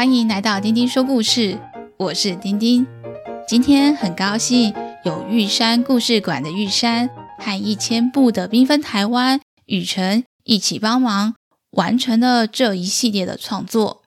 [0.00, 1.60] 欢迎来到丁丁说故事，
[1.98, 2.86] 我是丁丁。
[3.46, 4.72] 今天很高兴
[5.04, 11.34] 有玉山故事馆的玉山和一千步的缤纷台湾雨辰一起帮忙
[11.72, 14.00] 完成了这一系列的创作。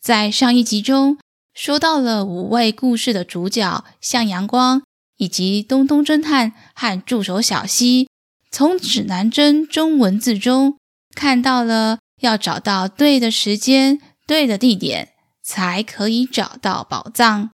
[0.00, 1.18] 在上一集中，
[1.52, 4.84] 说到了五位故事的主角向阳光
[5.16, 8.08] 以及东东侦探和助手小溪，
[8.52, 10.78] 从指南针中文字中
[11.16, 14.00] 看到了要找到对的时间。
[14.28, 15.10] 对的地点
[15.46, 17.50] 才可以找到宝藏。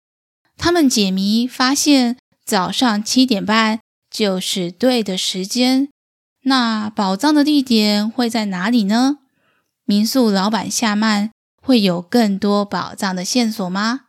[0.58, 3.80] 他们解谜发现，早上七点半
[4.10, 5.88] 就是对的时间。
[6.42, 9.20] 那宝藏的地点会在哪里呢？
[9.86, 11.30] 民宿老板夏曼
[11.62, 14.02] 会有更多宝藏的线索吗？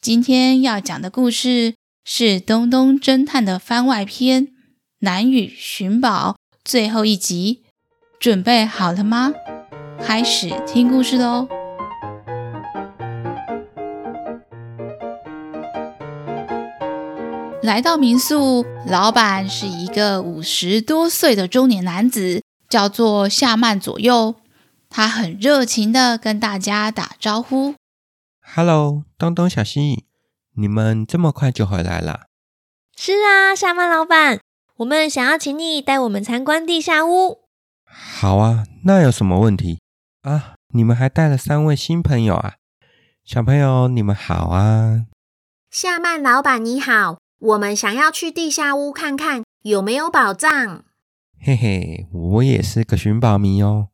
[0.00, 4.46] 今天要讲的故事是东东侦探的番外篇
[5.00, 6.32] 《南屿寻宝》
[6.64, 7.64] 最后一集。
[8.20, 9.32] 准备好了吗？
[10.00, 11.61] 开始听故事喽！
[17.62, 24.34] 来到民宿，老板是一个五十多岁的中年男子，叫做夏曼左右。
[24.90, 27.76] 他很热情的跟大家打招呼
[28.42, 30.06] ：“Hello，东东、小希，
[30.56, 32.22] 你们这么快就回来了
[32.98, 34.40] ？”“是啊，夏曼老板，
[34.78, 37.42] 我们想要请你带我们参观地下屋。
[37.86, 39.78] ”“好啊，那有什么问题
[40.22, 40.54] 啊？
[40.74, 42.54] 你们还带了三位新朋友啊？
[43.24, 45.06] 小朋友，你们好啊
[45.70, 50.84] ！”“夏曼老板你好。”我们想要去地下屋看看有没有宝藏。
[51.40, 53.88] 嘿嘿，我也是个寻宝迷哦。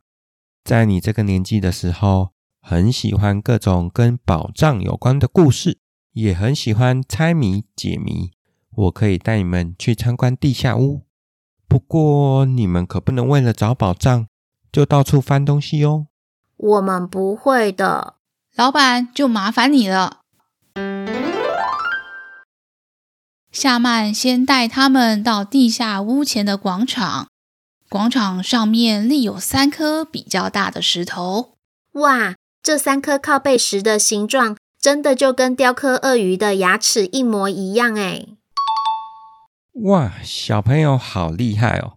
[0.63, 5.79] 在你这个年纪的时候，很喜欢各种跟宝藏有关的故事，
[6.13, 8.33] 也很喜欢猜谜解谜。
[8.71, 11.07] 我可以带你们去参观地下屋，
[11.67, 14.27] 不过你们可不能为了找宝藏
[14.71, 16.09] 就到处翻东西哦。
[16.59, 18.17] 我们不会的，
[18.55, 20.18] 老板就麻烦你了。
[23.51, 27.29] 夏曼先带他们到地下屋前的广场，
[27.89, 31.55] 广场上面立有三颗比较大的石头。
[31.93, 38.27] 哇，这三颗靠背石的形状真的就跟雕刻鳄鱼的牙齿一模一样哎！
[39.85, 41.95] 哇，小朋友好厉害哦！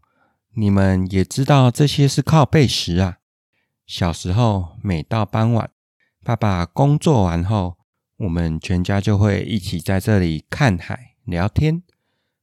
[0.56, 3.18] 你们也知道这些是靠背石啊？
[3.86, 5.70] 小时候每到傍晚，
[6.24, 7.78] 爸爸工作完后，
[8.18, 11.11] 我们全家就会一起在这里看海。
[11.26, 11.84] 聊天，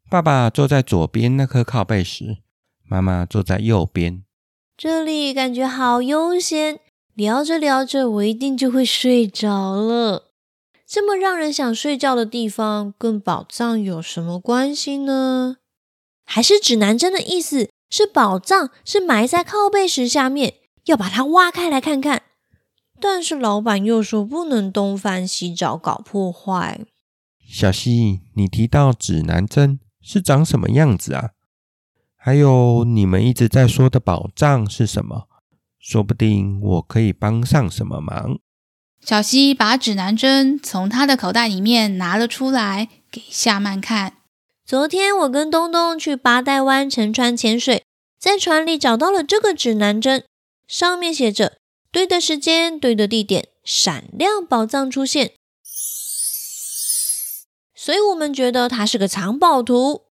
[0.09, 2.39] 爸爸坐在左边那颗靠背石，
[2.85, 4.23] 妈妈坐在右边。
[4.77, 6.79] 这里感觉好悠闲，
[7.15, 10.31] 聊着聊着，我一定就会睡着了。
[10.87, 15.57] 这么让人想睡觉的地方，跟宝藏有什么关系呢？
[16.25, 22.23] 还是指南针的意思是宝藏是埋在靠背石下面，要把它挖开来看看？
[23.01, 26.81] 但是老板又说不能东翻西找，搞破坏。
[27.51, 31.31] 小希，你提到指南针是长什么样子啊？
[32.15, 35.29] 还有你们一直在说的宝藏是什么？
[35.79, 38.39] 说不定我可以帮上什么忙。
[39.01, 44.19] 小希把指南针从他的口袋里面拿了出来，给夏曼看。
[44.67, 47.83] 昨天我跟东东去八代湾乘船潜水，
[48.21, 50.25] 在船里找到了这个指南针，
[50.67, 51.57] 上面写着
[51.91, 55.33] “对的时间，对的地点，闪亮宝藏出现”。
[57.81, 60.07] 所以我们觉得它是个藏宝图。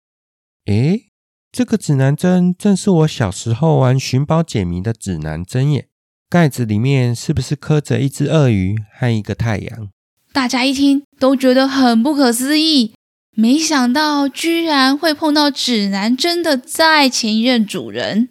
[0.67, 1.07] 诶，
[1.51, 5.89] 这个指南针正是我小时候玩寻宝解谜的指南针耶。
[6.29, 9.89] 盖子里面是不是刻着一只鳄鱼和一个太阳？
[10.31, 12.93] 大家一听都觉得很不可思议，
[13.35, 18.29] 没想到居然会碰到指南针的再前一任主人。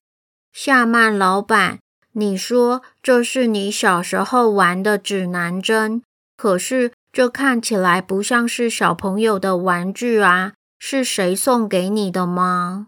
[0.53, 1.79] 夏曼老板，
[2.11, 6.03] 你说这是你小时候玩的指南针，
[6.37, 12.87] 可是，这看起来不像是小朋友的玩具啊，是谁送给你的吗？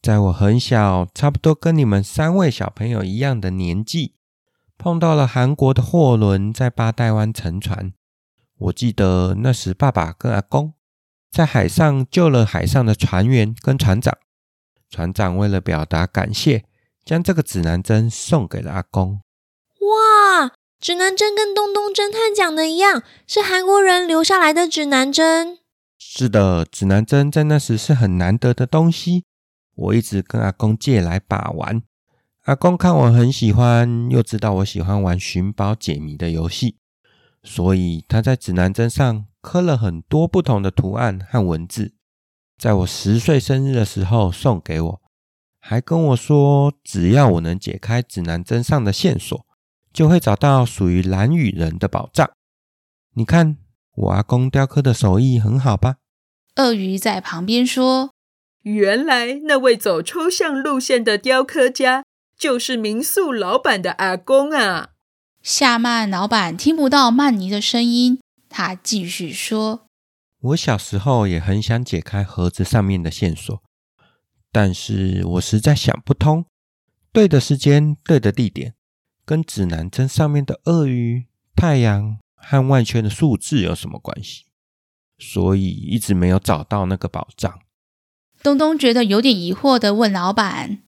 [0.00, 4.14] 在我很小，差不多跟你们三位小朋友一样的年纪，
[4.78, 7.92] 碰到了韩国的货轮在八代湾沉船。
[8.56, 10.72] 我记得那时爸爸跟阿公
[11.30, 14.16] 在海上救了海上的船员跟船长。
[14.88, 16.64] 船长为了表达感谢，
[17.04, 19.20] 将这个指南针送给了阿公。
[19.80, 20.54] 哇！
[20.80, 25.58] 指南针跟东东侦探讲的一样，是韩国人留下来的指南针。
[25.98, 29.24] 是的，指南针在那时是很难得的东西。
[29.74, 31.82] 我一直跟阿公借来把玩。
[32.44, 36.76] 阿公看我很喜欢，又知道我喜欢玩寻宝解谜的游戏，
[37.42, 41.92] 所以他在指南针上刻了很多不同的图案和文字。
[42.56, 45.00] 在我十岁生日的时候送给我，
[45.58, 49.44] 还跟我说，只要我能解开指南针上的线索。
[49.92, 52.30] 就会找到属于蓝雨人的宝藏。
[53.14, 53.56] 你看
[53.94, 55.96] 我阿公雕刻的手艺很好吧？”
[56.56, 58.10] 鳄鱼在旁边说
[58.62, 62.04] ：“原来那位走抽象路线的雕刻家，
[62.36, 64.90] 就是民宿老板的阿公啊。”
[65.42, 69.86] 夏曼老板听不到曼尼的声音，他继续说
[70.40, 73.62] ：“我小时候也很想解开盒子上面的线索，
[74.50, 76.44] 但是我实在想不通，
[77.12, 78.74] 对的时间、对的地点，
[79.28, 84.44] 跟指南针上面的鳄鱼、太阳和外圈的数字有什么关系？
[85.18, 87.60] 所以一直没有找到那个宝藏。”
[88.42, 90.78] 东东觉得有点疑惑的问老板：“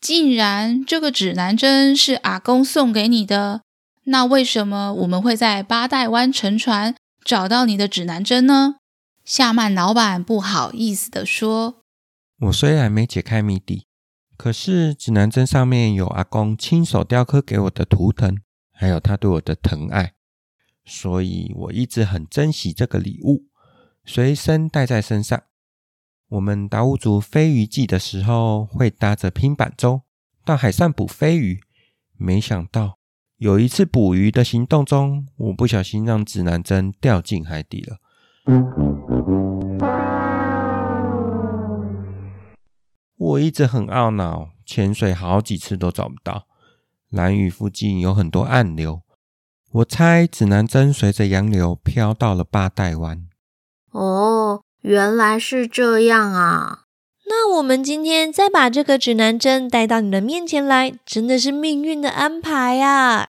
[0.00, 3.62] 既然这个指南针是阿公送给你的？”
[4.06, 6.94] 那为什么我们会在八代湾沉船
[7.24, 8.76] 找到你的指南针呢？
[9.24, 11.82] 夏曼老板不好意思的说
[12.46, 13.86] ：“我虽然没解开谜底，
[14.40, 18.38] 可是指南针上面有阿公亲手雕刻给我的图腾，
[18.72, 20.14] 还有他对我的疼爱，
[20.82, 23.44] 所以我一直很珍惜这个礼物，
[24.06, 25.42] 随身带在身上。
[26.30, 30.00] 我们达悟族飞鱼季的时候，会搭着拼板舟
[30.42, 31.60] 到海上捕飞鱼，
[32.16, 32.96] 没想到。”
[33.36, 37.98] 有一次捕鱼的行动中，我不小心让指南针掉进海底了。
[43.20, 46.46] 我一直很懊恼，潜水好几次都找不到。
[47.10, 49.02] 蓝屿附近有很多暗流，
[49.72, 53.26] 我猜指南针随着洋流飘到了八代湾。
[53.92, 56.84] 哦，原来是这样啊！
[57.26, 63.26] 那我们今天再把这个指南针带到你的面前来，真的是命运的安排啊！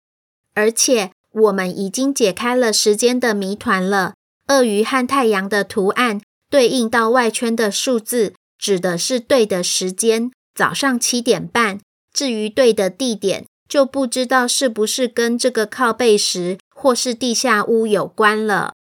[0.55, 4.15] 而且我们已经解开了时间的谜团了。
[4.47, 11.81] 鳄鱼和太阳的图案对应到外圈的数字，指的是对的时间，早上七点半。
[12.13, 18.75] 至于对的地点，就不知道是不是跟这个靠背石或是地下屋有关了。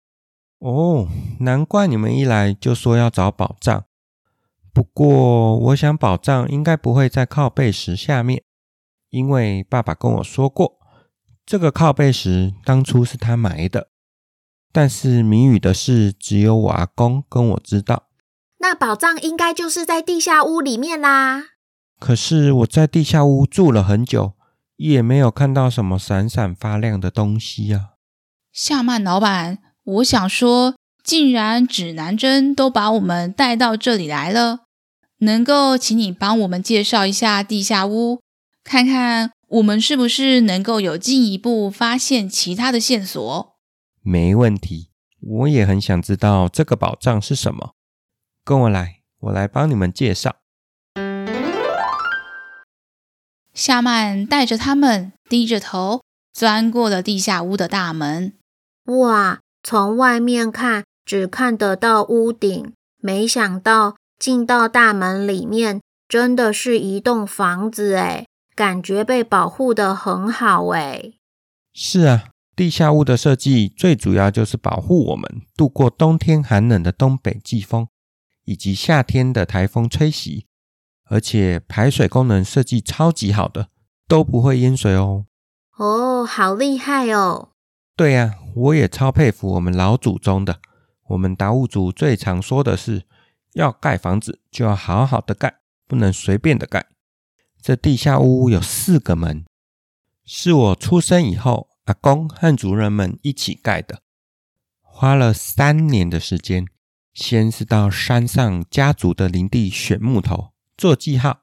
[0.59, 1.09] 哦，
[1.41, 3.85] 难怪你们一来就说要找宝藏。
[4.75, 8.43] 不过，我想宝藏应该不会在靠背石下面，
[9.09, 10.79] 因为爸爸跟我说过。
[11.47, 13.89] 这个靠背石当初是他埋的，
[14.71, 18.10] 但是谜语的事只有我阿公跟我知道。
[18.61, 21.45] 那宝藏应该就是在地下屋里面啦。
[21.99, 24.35] 可是我在地下屋住了很久，
[24.77, 27.97] 也没有看到什么闪闪发亮的东西啊。
[28.53, 34.61] 夏曼老板，我想说，既然指南针都把我们带到这里来了，
[35.19, 38.21] 能够请你帮我们介绍一下地下屋，
[38.63, 39.33] 看看。
[39.49, 43.57] 我们是不是能够有进一步发现其他的线索？
[44.01, 44.91] 没问题，
[45.21, 47.75] 我也很想知道这个宝藏是什么。
[48.45, 50.37] 跟我来，我来帮你们介绍。
[53.53, 56.03] 夏曼带着他们低着头
[56.33, 58.33] 钻过了地下屋的大门。
[58.85, 68.27] 哇，从外面看只看得到屋顶，没想到进到大门里面，真的是一栋房子诶。
[68.57, 71.15] 感觉被保护的很好诶。
[71.73, 77.89] 是啊，地下屋的设计最主要就是保护我们度过冬天寒冷的东北季风，
[78.51, 80.49] 以及夏天的台风吹袭。
[81.05, 83.69] 而且排水功能设计超级好的，
[84.09, 85.27] 都不会淹水哦。
[85.77, 87.51] 哦，好厉害哦！
[87.97, 90.61] 对呀，我也超佩服我们老祖宗的。
[91.09, 93.05] 我们达悟族最常说的是，
[93.55, 96.87] 要盖房子就要好好的盖，不能随便的盖。
[97.61, 99.45] 这地下屋有四个门，
[100.25, 104.03] 是我出生以后，阿公和族人们一起盖的，
[104.81, 106.67] 花了三年的时间。
[107.13, 111.41] 先是到山上家族的林地选木头做记号，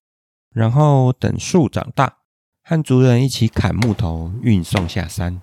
[0.50, 2.18] 然后等树长大，
[2.64, 5.42] 和族人一起砍木头运送下山，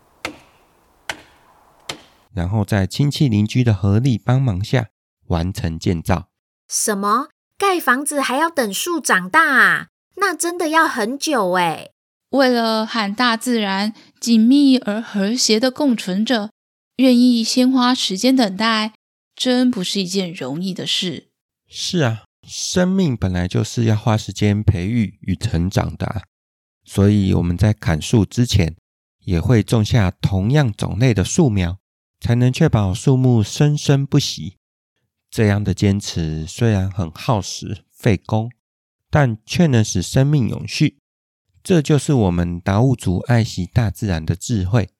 [2.33, 4.89] 然后在亲戚邻居的合力帮忙下
[5.27, 6.29] 完成建造。
[6.69, 7.29] 什么？
[7.57, 9.87] 盖房子还要等树长大啊？
[10.17, 11.93] 那真的要很久诶。
[12.31, 16.51] 为了和大自然紧密而和谐的共存着，
[16.97, 18.93] 愿意先花时间等待，
[19.37, 21.31] 真不是一件容易的事。
[21.69, 26.23] 是啊，生命本来就是要花时间培育与成长的啊，
[26.85, 28.77] 所以我们在砍树之前，
[29.25, 31.79] 也会种下同样种类的树苗，
[32.21, 34.57] 才能确保树木生生不息。
[35.31, 38.51] 这样的坚持虽然很耗时费工。
[39.11, 40.99] 但却能使生命永续，
[41.63, 44.91] 这就是我们达悟族爱惜大自然的智慧。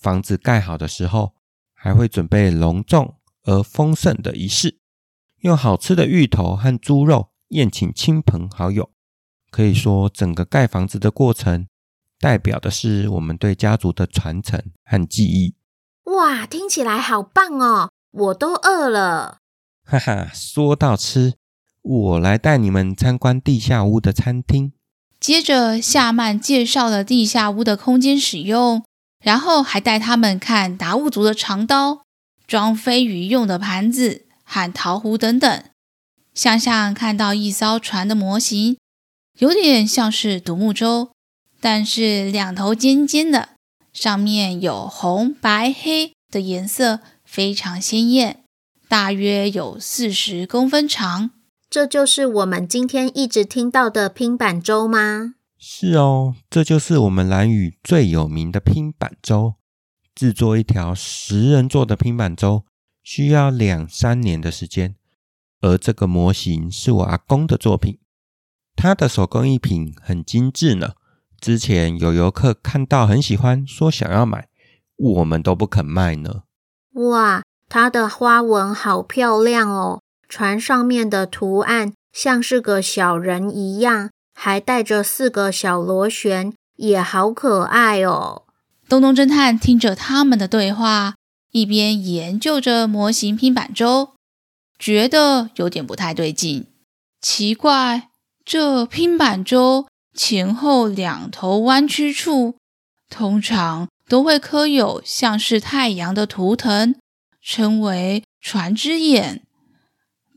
[0.00, 1.36] 房子盖好的时候，
[1.72, 4.78] 还会准备隆重而丰盛的仪式，
[5.40, 8.90] 用好吃的芋头和猪肉宴请亲朋好友。
[9.50, 11.66] 可以说，整个盖房子的过程，
[12.18, 15.54] 代表的是我们对家族的传承和记忆。
[16.04, 17.90] 哇，听起来好棒哦！
[18.10, 19.38] 我都饿了。
[19.84, 21.34] 哈哈，说到吃，
[21.82, 24.72] 我来带你们参观地下屋的餐厅。
[25.20, 28.84] 接着，夏曼介绍了地下屋的空间使用，
[29.22, 32.01] 然后还带他们看达悟族的长刀、
[32.52, 35.64] 装飞鱼用的盘子和陶壶等等。
[36.34, 38.76] 想象看到一艘船的模型，
[39.38, 41.12] 有点像是独木舟，
[41.62, 43.48] 但是两头尖尖的，
[43.94, 48.44] 上面有红、白、黑的颜色，非常鲜艳，
[48.86, 51.30] 大约有四十公分长。
[51.70, 55.36] 这就是我们今天一直听到的拼板舟吗？
[55.58, 59.54] 是哦，这就是我们蓝屿最有名的拼板舟。
[60.14, 62.64] 制作一条十人座的拼板舟，
[63.02, 64.96] 需要两三年的时间。
[65.60, 67.98] 而这个模型是我阿公的作品，
[68.74, 70.94] 他的手工艺品很精致呢。
[71.40, 74.48] 之前有游客看到很喜欢，说想要买，
[74.96, 76.42] 我们都不肯卖呢。
[76.94, 80.00] 哇，它的花纹好漂亮哦！
[80.28, 88.44] 船上面的图案像是个小人一样，还带着四个小螺旋，也好可爱哦。
[88.88, 91.14] 东东侦探听着他们的对话，
[91.50, 94.14] 一边研究着模型拼板舟。
[94.78, 96.66] 觉得有点不太对劲，
[97.20, 98.08] 奇怪，
[98.44, 102.56] 这拼板舟前后两头弯曲处，
[103.08, 106.96] 通常都会刻有像是太阳的图腾，
[107.40, 109.42] 称为船之眼。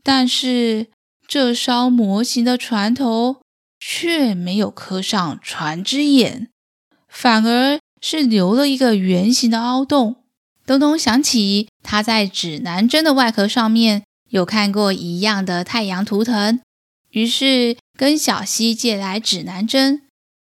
[0.04, 0.86] 但是
[1.26, 3.40] 这艘模型的船头
[3.80, 6.48] 却没有刻上船之眼，
[7.08, 10.22] 反而是留了一个圆形的凹洞。
[10.64, 14.04] 东东想起他在指南针的外壳上面。
[14.28, 16.60] 有看过一样的太阳图腾，
[17.10, 20.02] 于是跟小希借来指南针，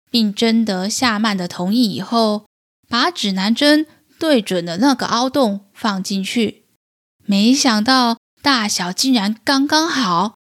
[0.09, 2.47] 并征得夏曼的同意以后，
[2.89, 3.85] 把指南针
[4.21, 6.63] 对准了那个凹洞放进去。
[7.27, 10.37] 没想到大小竟然刚刚好，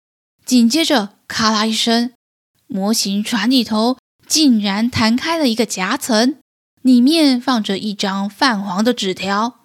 [0.44, 2.12] 紧接着咔啦一声，
[2.66, 3.96] 模型船里头
[4.26, 6.36] 竟然弹开了一个夹层，
[6.90, 9.60] 里面放着一张泛黄的纸条。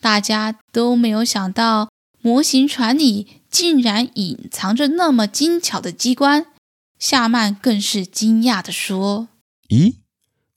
[0.00, 1.90] 大家都没有想到。
[2.24, 6.46] 模型船里竟然隐藏着那么精巧的机关，
[6.96, 9.26] 夏曼更是惊讶地说
[9.68, 9.96] ：“咦，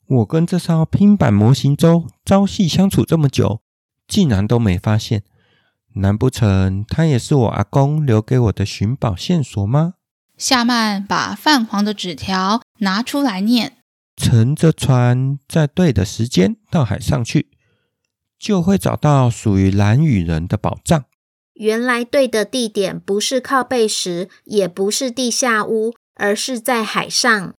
[0.05, 3.61] 我跟这艘拼板模型舟朝夕相处这么久，
[4.07, 5.23] 竟然都没发现？
[5.95, 9.95] 难不成它也是我阿公留给我的寻宝线索吗？”
[10.37, 13.77] 夏曼把泛黄的纸条拿出来念
[14.15, 17.49] ：“乘着船在对的时间到海上去，
[18.39, 21.05] 就会找到属于蓝雨人的宝藏。”
[21.55, 27.53] 原来对的地点不是靠背石，也不是地下屋，而是在海上。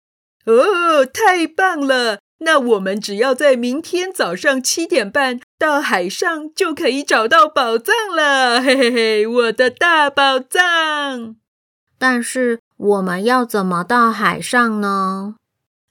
[0.44, 2.18] 哦，太棒了！
[2.40, 8.60] 那我们只要在明天早上七点半到海上，就可以找到宝藏了。
[8.60, 11.36] 嘿嘿嘿，我的大宝藏！
[11.98, 15.36] 但是我们要怎么到海上呢？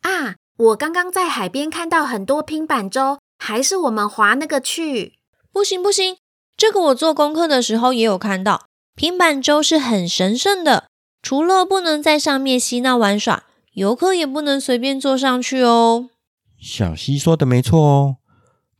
[0.02, 5.16] 啊，我刚刚在海边看到很多拼板舟，还是我们划那个去？
[5.52, 6.16] 不行，不行。
[6.56, 10.86] 这个我做功课的时候也有看到，拼板舟是很神圣的，
[11.22, 13.44] 除了不能在上面嬉闹玩耍，
[13.74, 16.10] 游客也不能随便坐上去哦。
[16.58, 18.16] 小溪说的没错哦，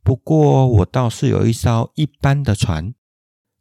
[0.02, 2.94] 不过我倒是有一艘一般的船，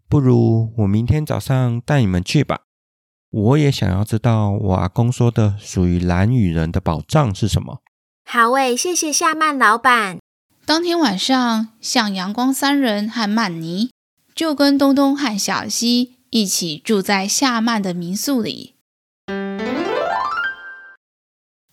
[0.07, 2.61] 不如我明天早上带你们去吧。
[3.29, 7.81] 我也想要知道我阿公说的属于兰屿人的宝藏是什么。
[8.27, 10.17] 好诶，谢谢夏曼老板。
[10.65, 13.91] 当天晚上，向阳光三人和曼妮。
[14.33, 18.75] 就跟东东和小西一起住在夏曼的民宿里。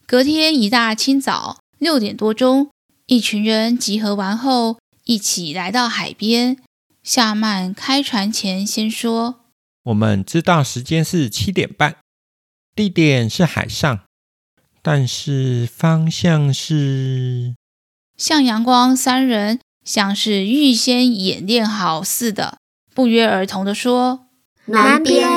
[0.07, 2.71] 隔天一大清早，六点多钟，
[3.07, 6.59] 一群人集合完后，一起来到海边。
[7.03, 9.41] 夏曼开船前先说
[9.87, 11.97] ：“我们知道时间是七点半，
[12.77, 14.05] 地点是海上，
[14.83, 17.55] 但是方向是……”
[18.19, 19.61] 向阳光三人。
[19.85, 22.59] 像是预先演练好似的，
[22.95, 24.27] 不约而同的说
[24.67, 25.29] ：“南边。”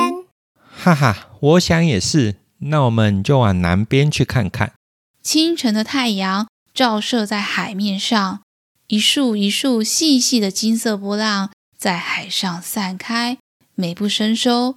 [0.70, 2.36] 哈哈，我想也是。
[2.58, 4.74] 那我们就往南边去看看。
[5.20, 8.42] 清晨的太阳照射在海面上，
[8.86, 13.38] 一束一束细细的金色波浪在海上散开，
[13.74, 14.76] 美不胜收。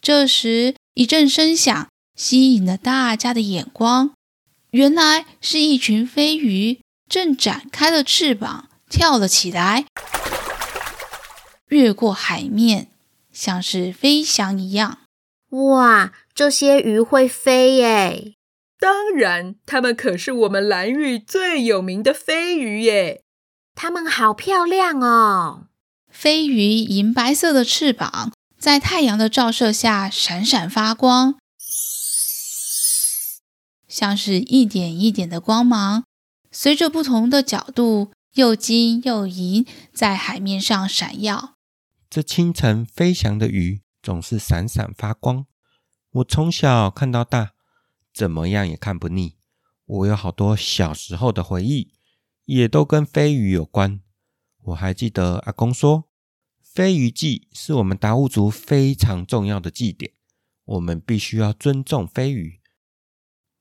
[0.00, 4.12] 这时，一阵声响吸引了大家的眼光，
[4.70, 8.68] 原来是一群飞鱼正展开了翅膀。
[8.90, 9.86] 跳了起来，
[11.68, 12.92] 越过海面，
[13.32, 14.98] 像是飞翔一样。
[15.50, 18.34] 哇，这些鱼会飞耶！
[18.78, 23.22] 当然，它们可是我们蓝玉最有名的飞鱼耶。
[23.74, 25.66] 它们好漂亮哦！
[26.08, 31.36] 飞鱼银白色的翅膀在太阳的照射下闪闪发光，
[33.94, 36.02] 像是一点一点的光芒，
[36.50, 41.54] 随着不同的角度，又金又银，在海面上闪耀。
[42.10, 45.46] 这清晨飞翔的鱼总是闪闪发光，
[46.10, 47.52] 我从小看到大，
[48.12, 49.36] 怎么样也看不腻。
[49.86, 51.92] 我有好多小时候的回忆。
[52.46, 54.00] 也都跟飞鱼有关。
[54.64, 56.10] 我还记得阿公说，
[56.60, 60.12] 飞鱼祭是我们达悟族非常重要的祭典，
[60.64, 62.60] 我们必须要尊重飞鱼。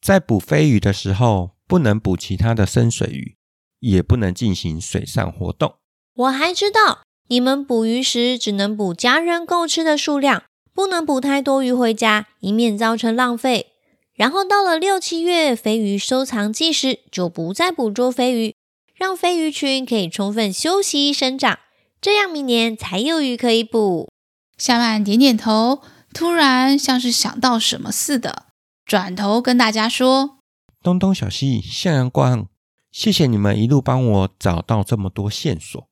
[0.04, 3.38] 在捕飞鱼的时候，不能捕其他的深水鱼，
[3.80, 5.76] 也不能进行水上活动。
[6.14, 10.44] 我还知道，你们捕鱼时只能捕家人够吃的数量，
[10.74, 13.68] 不能捕太多鱼回家，以免造成浪费。
[14.14, 18.54] 然后到了六七月飞鱼收藏季时，就不再捕捉飞鱼。
[18.94, 21.60] 让飞鱼群可以充分休息生长，
[22.02, 24.10] 这样明年才有鱼可以捕。
[24.58, 25.82] 夏曼点点头，
[26.14, 28.48] 突然像是想到什么似的，
[28.86, 30.40] 转头跟大家说
[30.84, 32.48] ：“东东、小西、向阳光，
[32.92, 35.88] 谢谢你们一路帮我找到这么多线索，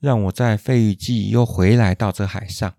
[0.00, 2.74] 让我在飞鱼季又回来到这海上。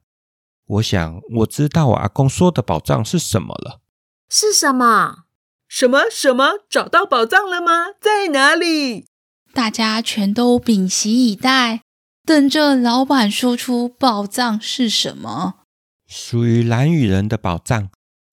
[0.67, 3.81] 我想我知道我阿公说的宝藏是什么了。
[4.29, 5.23] 是什么？
[5.67, 6.03] 什么？
[6.11, 6.59] 什么？
[6.69, 7.87] 找到宝藏了吗？
[7.99, 9.07] 在哪里？”
[9.51, 11.81] 大家全都屏息以待，
[12.23, 15.61] 等着老板说出宝藏是什么。
[16.07, 17.89] 属于蓝雨人的宝藏，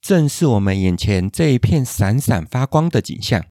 [0.07, 3.45] 正是我们眼前这一片闪闪发光的景象。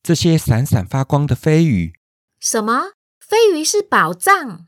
[0.00, 1.92] 这些闪闪发光的飞鱼，
[2.38, 2.92] 什么？
[3.18, 4.66] 飞鱼是宝藏？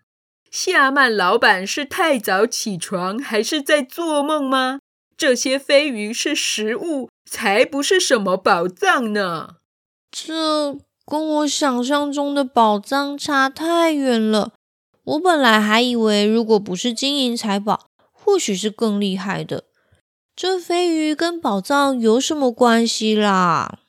[0.50, 4.80] 夏曼老板是太早起床，还是在做梦吗？
[5.16, 9.58] 这些飞鱼是食物，才不是什么宝藏呢。
[10.10, 10.80] 这。
[11.06, 14.52] 跟我想象中的宝藏差太远了。
[15.02, 19.64] 我本来还以为，如果不是金银财宝，或许是更厉害的。
[20.42, 23.80] 这飞鱼跟宝藏有什么关系啦？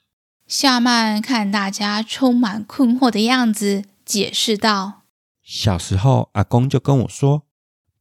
[0.45, 5.03] 夏曼看大家充满困惑的样子，解释道
[5.41, 7.43] ：“小时候，阿公就跟我说，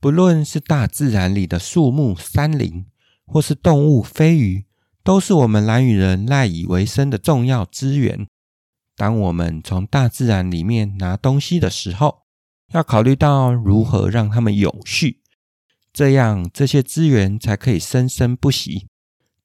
[0.00, 2.86] 不论是大自然里的树木、山林，
[3.24, 4.66] 或是动物、飞鱼，
[5.04, 8.26] 都是我们蓝羽人赖以为生的重要资源。”
[8.98, 12.22] 当我们从大自然里面拿东西的时候，
[12.72, 15.19] 要考虑到如何让它们永续，
[15.92, 18.86] 这样这些资源才可以生生不息。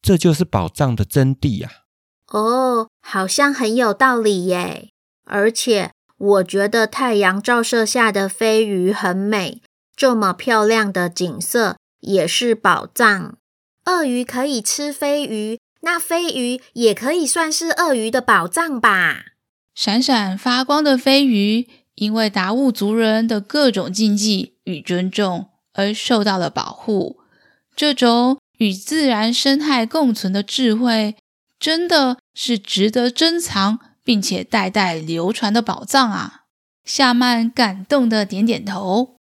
[0.02, 1.70] 这就是宝藏的真谛呀！
[2.28, 4.90] 哦，好像很有道理耶。
[5.26, 9.62] 而且我觉得太阳照射下的飞鱼很美，
[9.96, 13.38] 这么漂亮的景色也是宝藏。
[13.86, 19.26] 鳄鱼可以吃飞鱼，那飞鱼也可以算是鳄鱼的宝藏吧？
[19.74, 27.20] 闪闪发光的飞鱼，因为达悟族人的各种禁忌与尊重而受到了保护。
[27.76, 31.16] 这种与自然生态共存的智慧，
[31.60, 36.42] 真的是值得珍藏并且代代流传的宝藏啊！
[36.84, 39.16] 夏曼感动的点点头。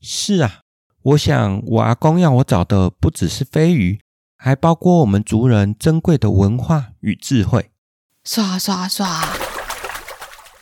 [0.00, 0.60] 是啊，
[1.02, 4.00] 我想我阿公要我找的不只是飞鱼，
[4.36, 7.70] 还包括我们族人珍贵的文化与智慧。
[8.24, 9.28] 刷刷刷。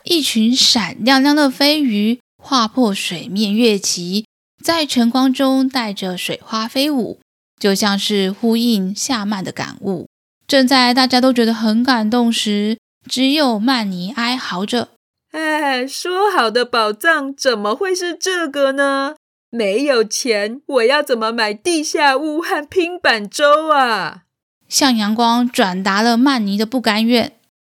[0.04, 4.24] 一群闪亮亮的飞鱼划破水面跃起，
[4.62, 7.20] 在晨光中带着水花飞舞，
[7.58, 10.08] 就像是呼应夏曼的感悟。
[10.46, 14.88] 正在大家都觉得很感动时，只有曼尼哀嚎着
[15.32, 19.14] ：“哎，说好的宝藏怎么会是这个呢？
[19.50, 24.24] 没有钱，我要怎么买地下屋和拼板舟啊？”
[24.68, 27.32] 向阳光转达了曼尼的不甘愿。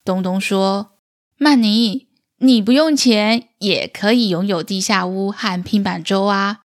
[0.05, 0.93] 东东说
[1.37, 2.07] ：“曼尼。”
[2.41, 6.61] 你不用钱也可以拥有地下屋和拼板舟啊！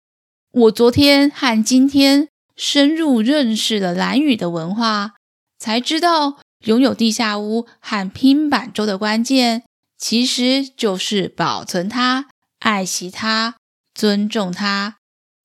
[0.52, 5.14] 我昨天和今天深入认识了兰屿的文化，
[5.60, 9.62] 才知道拥有地下屋和拼板舟的关键，
[9.96, 12.26] 其实就是保存它、
[12.58, 13.54] 爱惜它、
[13.94, 14.96] 尊重它，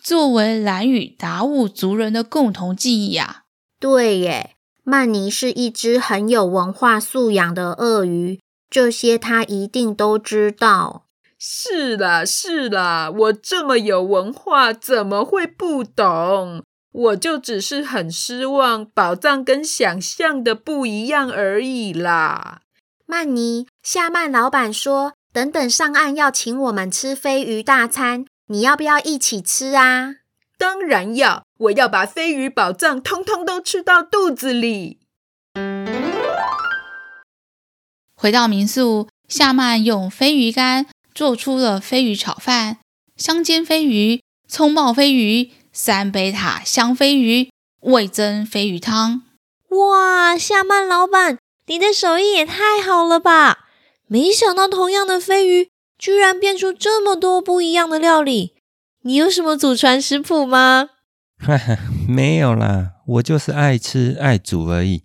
[0.02, 3.44] 作为兰屿达悟族人的共同记忆啊！
[3.80, 8.40] 对耶，曼尼是一只很有文化素养的鳄鱼。
[8.72, 11.05] 这些他一定都知道。
[11.48, 16.64] 是啦，是啦，我这么有文化，怎么会不懂？
[16.92, 22.62] 我就只是很失望，宝藏跟想象的不一样而已啦。
[23.06, 30.16] 曼尼，夏曼老板说，等等上岸要请我们吃飞鱼大餐，你要不要一起吃啊？
[30.58, 35.02] 当然要，我要把飞鱼宝藏通通都吃到肚子里。
[38.16, 42.80] 回到民宿，夏曼用飞鱼干做出了飞鱼炒饭、
[43.16, 47.50] 香煎飞鱼、葱爆飞鱼、三杯塔香飞鱼、
[47.80, 49.22] 味噌飞鱼汤。
[49.70, 53.70] 哇，夏曼老板，你的手艺也太好了吧！
[54.08, 58.56] 没想到同样的飞鱼，居然变出这么多不一样的料理。
[59.04, 60.90] 你有什么祖传食谱吗？
[61.40, 61.78] 哈哈，
[62.10, 65.04] 没有啦，我就是爱吃爱煮而已。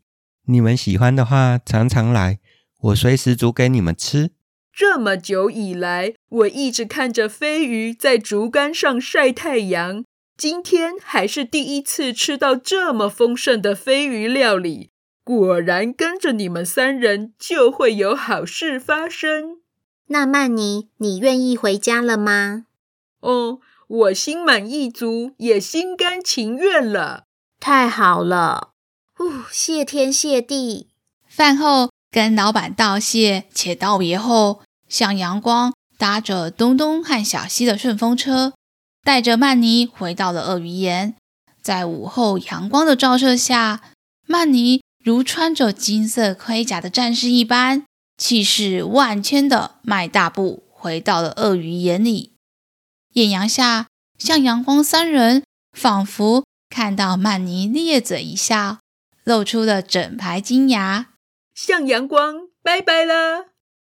[0.48, 2.40] 你们喜欢的话，常常来，
[2.78, 4.32] 我随时煮给你们吃。
[4.72, 10.04] 这么久以来，我一直看着飞鱼在竹竿上晒太阳。
[10.36, 14.90] 今天还是第一次吃到这么丰盛的飞鱼料理，
[15.22, 19.58] 果然跟着你们三人就会有好事发生。
[20.06, 22.64] 那曼尼，你愿意回家了吗？
[23.20, 27.24] 哦，我心满意足，也心甘情愿了。
[27.60, 28.72] 太好了，
[29.18, 30.88] 哦，谢天谢地。
[31.28, 38.52] 饭后跟老板道谢且道别后，向阳光搭着东东和小西的顺风车。
[39.02, 41.16] 带着曼妮回到了鳄鱼岩，
[41.62, 43.80] 在午后阳光的照射下，
[44.26, 47.84] 曼妮如穿着金色盔甲的战士一般，
[48.18, 52.34] 气势万千地迈大步回到了鳄鱼眼里。
[53.14, 53.86] 艳阳下，
[54.18, 55.42] 向阳光三人
[55.72, 58.80] 仿佛看到曼妮咧嘴一笑，
[59.24, 61.06] 露出了整排金牙。
[61.62, 63.44] 向阳光，拜拜啦！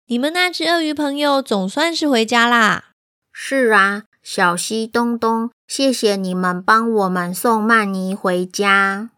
[0.07, 2.87] 你们那只鳄鱼朋友总算是回家啦。
[3.33, 4.03] 是啊。
[4.20, 9.11] 小溪、东东，谢谢你们帮我们送曼尼回家。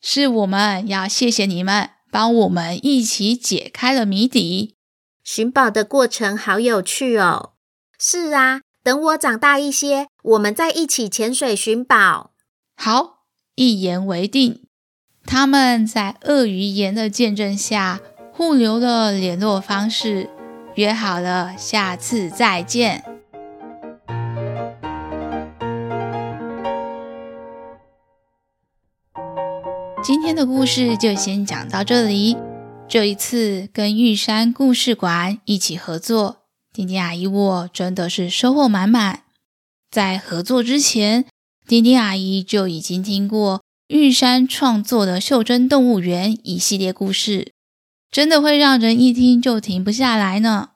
[0.00, 4.76] 是我们要谢谢你们，帮我们一起解开了谜底。
[5.22, 7.52] 寻宝的过程好有趣哦。
[7.98, 12.32] 是啊，等我长大一些，我们再一起潜水寻宝。
[12.74, 13.24] 好，
[13.56, 14.62] 一言为定。
[15.24, 18.00] 他们在鳄鱼岩的见证下，
[18.32, 20.28] 互留了联络方式，
[20.74, 23.04] 约好了下次再见。
[30.02, 32.36] 今天的故事就先讲到这里。
[32.88, 36.38] 这一次跟玉山故事馆一起合作，
[36.72, 39.22] 丁丁阿姨我真的是收获满满。
[39.90, 41.26] 在合作之前，
[41.66, 47.50] 丁丁阿姨就已经听过玉山创作的《袖珍动物园》一系列故事，
[48.08, 50.70] 真的会让人一听就停不下来呢。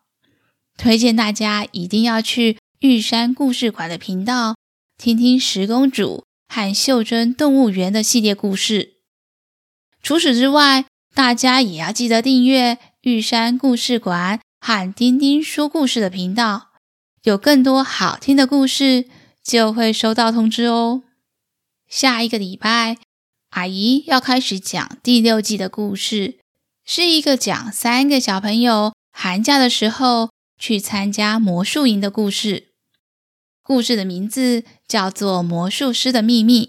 [0.76, 4.56] 推荐大家一定要去玉山故事馆的频道，
[4.98, 8.94] 听听十公主和袖珍动物园的系列故事。
[10.02, 16.72] 除此之外，大家也要记得订阅玉山故事馆和丁丁说故事的频道，
[17.22, 19.04] 有更多好听的故事
[19.40, 21.04] 就会收到通知哦。
[21.86, 22.96] 下一个礼拜，
[23.54, 26.40] 阿姨要开始讲第六季的故事，
[26.84, 32.70] 是一个讲三个小朋友寒假的时候去参加魔术营的故事。
[33.62, 36.66] 故事的名字叫做《魔术师的秘密》，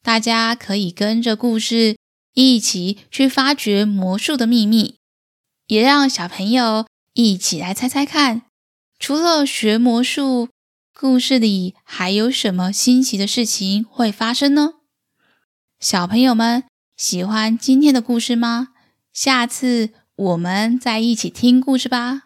[0.00, 1.96] 大家可以跟着故事。
[2.34, 4.94] 一起去发掘魔术的秘密，
[5.66, 8.42] 也让小朋友一起来猜猜看，
[9.00, 10.48] 除了学魔术，
[10.94, 14.74] 故事里还有什么新奇的事情会发生呢？
[15.80, 16.64] 小朋友们
[16.94, 18.68] 喜欢今天的故事吗？
[19.14, 22.24] 下次我们再一起听故事吧。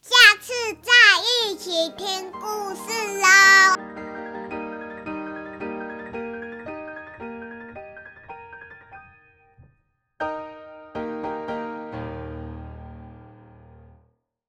[0.00, 0.92] 下次再
[1.50, 2.31] 一起听。